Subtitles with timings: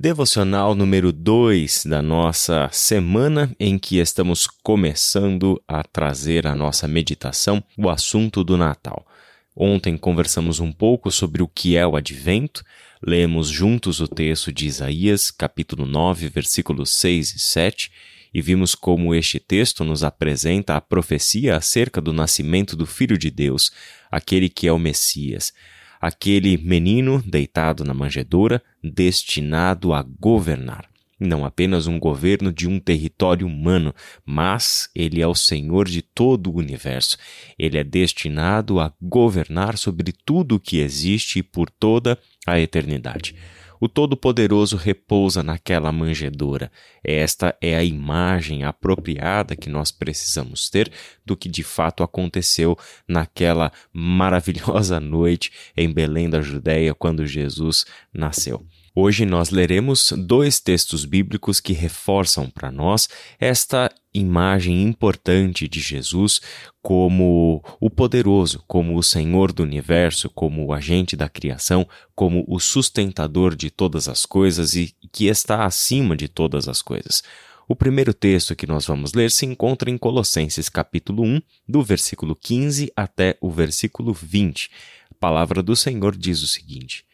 [0.00, 7.62] Devocional número 2 da nossa semana em que estamos começando a trazer a nossa meditação
[7.76, 9.06] o assunto do Natal.
[9.54, 12.64] Ontem conversamos um pouco sobre o que é o advento,
[13.02, 17.92] lemos juntos o texto de Isaías, capítulo 9, versículos 6 e 7,
[18.32, 23.30] e vimos como este texto nos apresenta a profecia acerca do nascimento do Filho de
[23.30, 23.70] Deus,
[24.10, 25.52] aquele que é o Messias
[26.00, 30.88] aquele menino deitado na manjedoura, destinado a governar.
[31.20, 36.50] Não apenas um governo de um território humano, mas ele é o Senhor de todo
[36.50, 37.18] o universo.
[37.58, 43.34] Ele é destinado a governar sobre tudo o que existe por toda a eternidade.
[43.80, 46.70] O Todo-Poderoso repousa naquela manjedoura.
[47.02, 50.92] Esta é a imagem apropriada que nós precisamos ter
[51.24, 52.76] do que de fato aconteceu
[53.08, 58.62] naquela maravilhosa noite em Belém da Judéia quando Jesus nasceu.
[58.94, 66.40] Hoje nós leremos dois textos bíblicos que reforçam para nós esta imagem importante de Jesus
[66.82, 72.58] como o poderoso, como o Senhor do universo, como o agente da criação, como o
[72.58, 77.22] sustentador de todas as coisas e que está acima de todas as coisas.
[77.68, 82.34] O primeiro texto que nós vamos ler se encontra em Colossenses capítulo 1, do versículo
[82.34, 84.70] 15 até o versículo 20.
[85.10, 87.04] A palavra do Senhor diz o seguinte: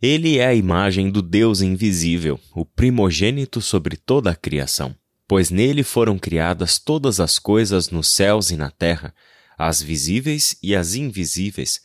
[0.00, 4.94] ele é a imagem do Deus invisível, o primogênito sobre toda a criação,
[5.26, 9.14] pois nele foram criadas todas as coisas nos céus e na terra,
[9.56, 11.80] as visíveis e as invisíveis,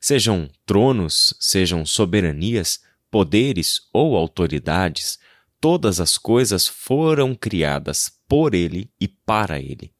[0.00, 5.18] sejam tronos, sejam soberanias, poderes ou autoridades,
[5.60, 9.92] todas as coisas foram criadas por ele e para ele.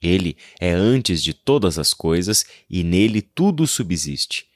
[0.00, 4.46] Ele é antes de todas as coisas e nele tudo subsiste.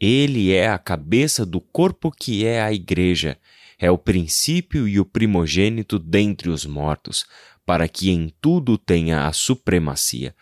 [0.00, 3.38] Ele é a cabeça do corpo que é a Igreja,
[3.78, 7.24] é o princípio e o primogênito dentre os mortos,
[7.66, 10.34] para que em tudo tenha a supremacia.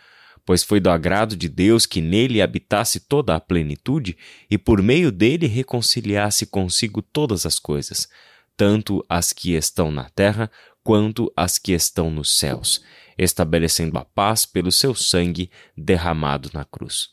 [0.45, 4.17] Pois foi do agrado de Deus que nele habitasse toda a plenitude
[4.51, 8.09] e por meio dele reconciliasse consigo todas as coisas,
[8.57, 10.51] tanto as que estão na terra
[10.83, 12.83] quanto as que estão nos céus,
[13.17, 17.11] estabelecendo a paz pelo seu sangue derramado na cruz.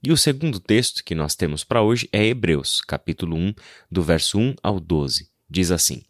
[0.00, 3.54] E o segundo texto que nós temos para hoje é Hebreus, capítulo 1,
[3.90, 5.28] do verso 1 ao 12.
[5.48, 6.02] Diz assim: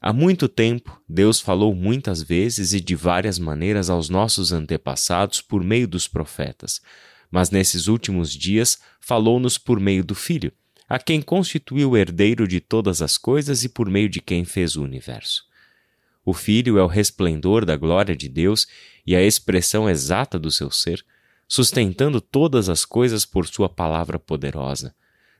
[0.00, 5.62] Há muito tempo, Deus falou muitas vezes e de várias maneiras aos nossos antepassados por
[5.62, 6.80] meio dos profetas,
[7.30, 10.52] mas nesses últimos dias falou-nos por meio do Filho,
[10.88, 14.76] a quem constituiu o herdeiro de todas as coisas e por meio de quem fez
[14.76, 15.44] o universo.
[16.24, 18.66] O Filho é o resplendor da glória de Deus
[19.06, 21.04] e a expressão exata do seu ser
[21.48, 24.94] sustentando todas as coisas por Sua palavra poderosa.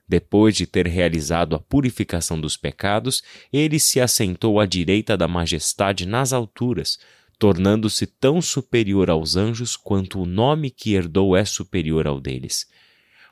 [0.09, 6.07] Depois de ter realizado a purificação dos pecados, ele se assentou à direita da majestade
[6.07, 6.99] nas alturas,
[7.39, 12.67] tornando-se tão superior aos anjos quanto o nome que herdou é superior ao deles.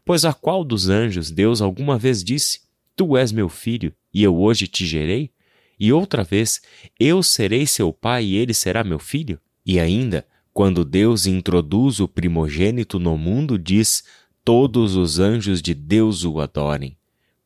[0.05, 2.61] Pois a qual dos anjos Deus alguma vez disse:
[2.95, 5.31] Tu és meu filho, e eu hoje te gerei?
[5.81, 6.61] E outra vez:
[7.01, 9.41] Eu serei seu pai e ele será meu filho?
[9.65, 14.05] E ainda: quando Deus introduz o primogênito no mundo, diz:
[14.47, 16.97] Todos os anjos de Deus o adorem.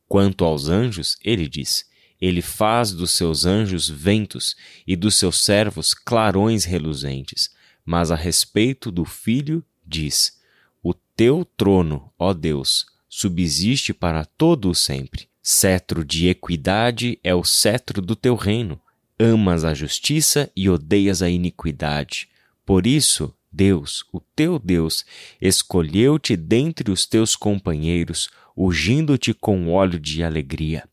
[0.07, 1.83] Quanto aos anjos, ele diz:
[2.21, 7.49] Ele faz dos seus anjos ventos e dos seus servos clarões reluzentes.
[7.83, 10.39] Mas a respeito do filho, diz:
[10.83, 15.27] O teu trono, ó Deus, subsiste para todo o sempre.
[15.41, 18.79] Cetro de equidade é o cetro do teu reino.
[19.19, 22.29] Amas a justiça e odeias a iniquidade.
[22.63, 25.05] Por isso, Deus, o teu Deus,
[25.41, 30.87] escolheu-te dentre os teus companheiros, ungindo-te com óleo de alegria.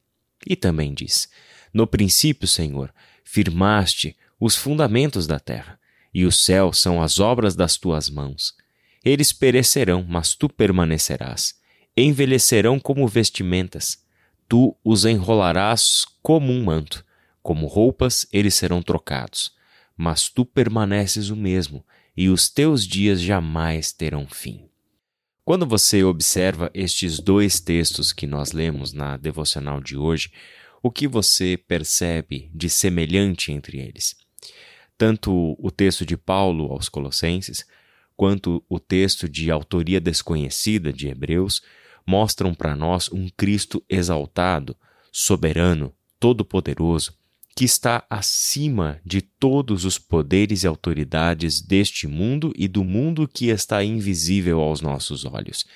[0.47, 1.29] E também diz:
[1.73, 2.93] No princípio, Senhor,
[3.23, 5.79] firmaste os fundamentos da terra,
[6.13, 8.55] e os céus são as obras das tuas mãos.
[9.05, 11.55] Eles perecerão, mas tu permanecerás.
[11.97, 14.05] Envelhecerão como vestimentas.
[14.49, 17.05] Tu os enrolarás como um manto.
[17.43, 19.57] Como roupas, eles serão trocados
[19.99, 21.85] mas tu permaneces o mesmo,
[22.19, 24.69] e os teus dias jamais terão fim.
[25.45, 30.33] Quando você observa estes dois textos que nós lemos na devocional de hoje,
[30.83, 34.17] o que você percebe de semelhante entre eles?
[34.97, 37.65] Tanto o texto de Paulo aos Colossenses,
[38.17, 41.63] quanto o texto de autoria desconhecida de Hebreus
[42.05, 44.77] mostram para nós um Cristo exaltado,
[45.13, 47.17] soberano, todo-poderoso,
[47.59, 53.49] que está acima de todos os poderes e autoridades deste mundo e do mundo que
[53.49, 55.67] está invisível aos nossos olhos.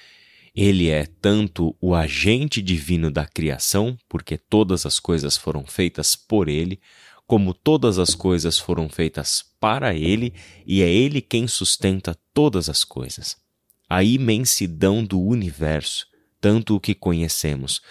[0.55, 6.49] Ele é tanto o agente divino da criação, porque todas as coisas foram feitas por
[6.49, 6.79] ele,
[7.27, 10.33] como todas as coisas foram feitas para ele,
[10.65, 13.37] e é ele quem sustenta todas as coisas.
[13.89, 16.07] A imensidão do universo,
[16.41, 17.83] tanto o que conhecemos,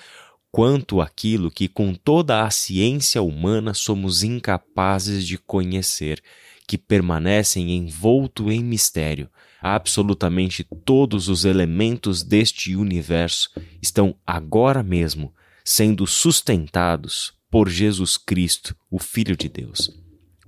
[0.52, 6.22] quanto aquilo que com toda a ciência humana somos incapazes de conhecer,
[6.68, 9.30] que permanecem envolto em mistério.
[9.62, 13.50] Absolutamente todos os elementos deste universo
[13.82, 15.34] estão agora mesmo
[15.64, 19.92] sendo sustentados por Jesus Cristo, o Filho de Deus.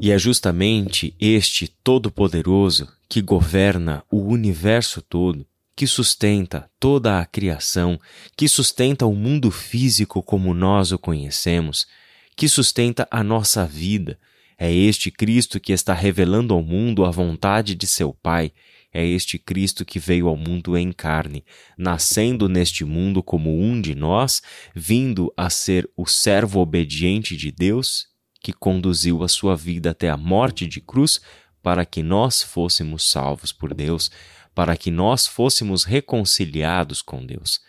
[0.02, 5.46] E é justamente este Todo-Poderoso que governa o universo todo,
[5.76, 8.00] que sustenta toda a criação,
[8.38, 11.88] que sustenta o mundo físico como nós o conhecemos,
[12.36, 14.20] que sustenta a nossa vida.
[14.58, 18.52] É este Cristo que está revelando ao mundo a vontade de seu Pai.
[18.94, 21.44] É este Cristo que veio ao mundo em carne,
[21.76, 24.42] nascendo neste mundo como um de nós,
[24.76, 28.06] vindo a ser o servo obediente de Deus,
[28.40, 31.20] que conduziu a sua vida até a morte de cruz
[31.64, 34.12] para que nós fôssemos salvos por Deus,
[34.54, 37.62] para que nós fôssemos reconciliados com Deus.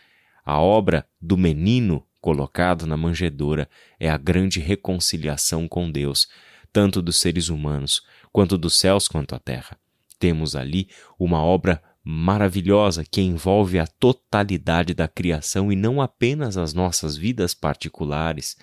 [0.45, 6.29] A obra do menino colocado na manjedoura é a grande reconciliação com Deus,
[6.73, 8.03] tanto dos seres humanos,
[8.33, 9.79] quanto dos céus quanto a terra.
[10.19, 10.89] Temos ali
[11.19, 17.55] uma obra maravilhosa que envolve a totalidade da criação e não apenas as nossas vidas
[17.55, 18.57] particulares.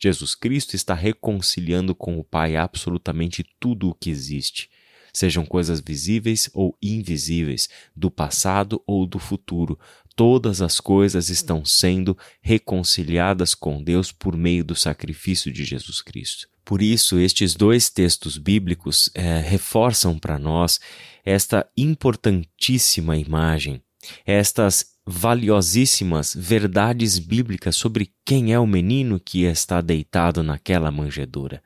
[0.00, 4.68] Jesus Cristo está reconciliando com o Pai absolutamente tudo o que existe
[5.12, 9.78] sejam coisas visíveis ou invisíveis, do passado ou do futuro.
[10.14, 16.48] Todas as coisas estão sendo reconciliadas com Deus por meio do sacrifício de Jesus Cristo.
[16.64, 20.80] Por isso, estes dois textos bíblicos é, reforçam para nós
[21.24, 23.80] esta importantíssima imagem,
[24.26, 31.62] estas valiosíssimas verdades bíblicas sobre quem é o menino que está deitado naquela manjedoura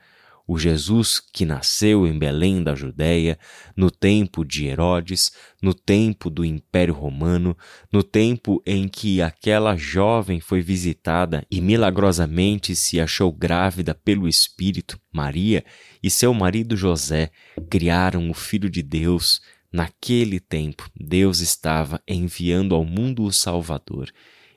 [0.53, 3.39] o Jesus que nasceu em Belém da Judéia,
[3.75, 5.33] no tempo de Herodes,
[5.63, 7.57] no tempo do Império Romano,
[7.91, 15.01] no tempo em que aquela jovem foi visitada e milagrosamente se achou grávida pelo Espírito,
[15.11, 15.65] Maria
[16.03, 17.31] e seu marido José
[17.71, 19.41] criaram o Filho de Deus.
[19.73, 24.13] Naquele tempo, Deus estava enviando ao mundo o Salvador,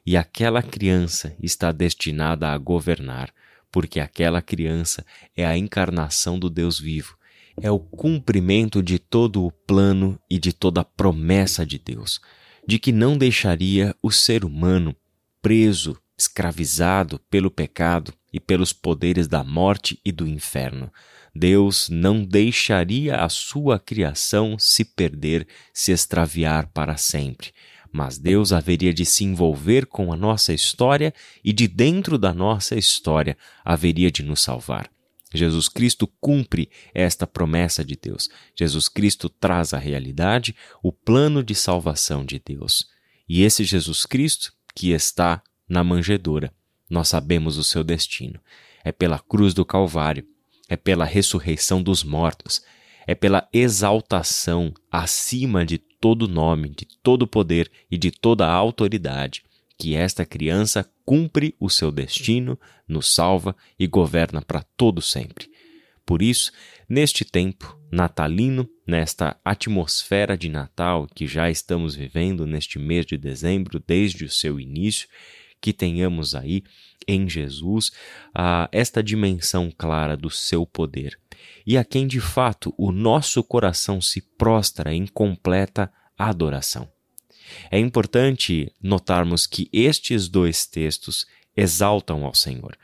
[0.06, 3.34] e aquela criança está destinada a governar
[3.76, 5.06] porque aquela criança
[5.36, 7.18] é a encarnação do Deus vivo,
[7.62, 12.22] é o cumprimento de todo o plano e de toda a promessa de Deus,
[12.66, 14.96] de que não deixaria o ser humano
[15.42, 20.90] preso, escravizado pelo pecado e pelos poderes da morte e do inferno.
[21.36, 27.52] Deus não deixaria a sua criação se perder, se extraviar para sempre
[27.96, 32.76] mas Deus haveria de se envolver com a nossa história e de dentro da nossa
[32.76, 34.92] história haveria de nos salvar.
[35.34, 38.30] Jesus Cristo cumpre esta promessa de Deus.
[38.54, 40.54] Jesus Cristo traz à realidade
[40.84, 42.86] o plano de salvação de Deus.
[43.30, 46.54] E esse Jesus Cristo que está na manjedoura,
[46.90, 48.42] nós sabemos o seu destino.
[48.84, 50.28] É pela cruz do Calvário,
[50.68, 52.62] é pela ressurreição dos mortos,
[53.08, 59.42] é pela exaltação acima de todo nome, de todo poder e de toda autoridade,
[59.76, 65.50] que esta criança cumpre o seu destino, nos salva e governa para todo sempre.
[66.06, 66.52] Por isso,
[66.88, 73.84] neste tempo natalino, nesta atmosfera de Natal que já estamos vivendo neste mês de dezembro,
[73.88, 75.08] desde o seu início,
[75.60, 76.64] que tenhamos aí
[77.08, 77.88] em Jesus
[78.28, 81.18] uh, esta dimensão clara do seu poder
[81.66, 86.90] e a quem de fato o nosso coração se prostra em completa adoração.
[87.70, 91.26] É importante notarmos que estes dois textos
[91.56, 92.78] exaltam ao Senhor.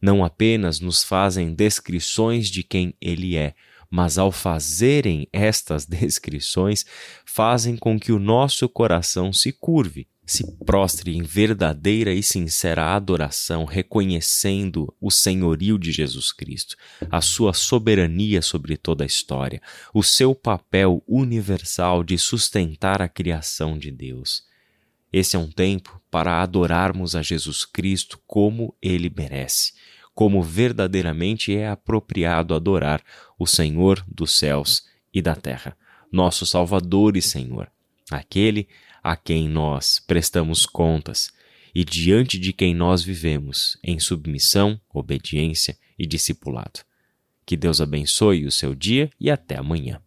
[0.00, 3.54] Não apenas nos fazem descrições de quem Ele é,
[3.90, 6.84] mas ao fazerem estas descrições,
[7.24, 13.64] fazem com que o nosso coração se curve se prostre em verdadeira e sincera adoração,
[13.64, 16.76] reconhecendo o senhorio de Jesus Cristo,
[17.10, 19.58] a sua soberania sobre toda a história,
[19.94, 24.42] o seu papel universal de sustentar a criação de Deus.
[25.10, 29.72] Esse é um tempo para adorarmos a Jesus Cristo como ele merece,
[30.14, 33.02] como verdadeiramente é apropriado adorar
[33.38, 35.74] o Senhor dos céus e da terra,
[36.12, 37.72] nosso Salvador e Senhor,
[38.10, 38.68] aquele
[39.02, 41.30] a quem nós prestamos contas
[41.74, 46.80] e diante de quem nós vivemos em submissão, obediência e discipulado.
[47.46, 50.00] Que Deus abençoe o seu dia e até amanhã.